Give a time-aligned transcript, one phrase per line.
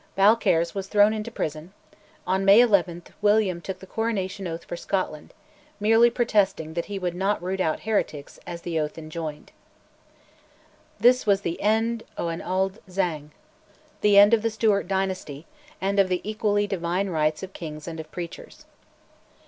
[0.17, 1.73] Balcarres was thrown into prison:
[2.25, 5.31] on May 11 William took the Coronation oath for Scotland,
[5.79, 9.51] merely protesting that he would not "root out heretics," as the oath enjoined.
[10.99, 13.29] This was "the end o' an auld sang,"
[14.01, 15.45] the end of the Stuart dynasty,
[15.79, 18.65] and of the equally "divine rights" of kings and of preachers.